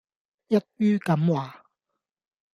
[0.47, 1.63] 一於噉話